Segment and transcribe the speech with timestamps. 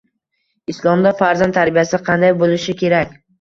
[0.73, 3.15] Islomda farzand tarbiyasi qanday bo‘lishi kerak?